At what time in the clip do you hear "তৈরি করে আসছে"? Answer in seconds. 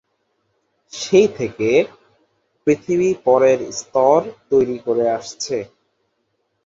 4.49-5.57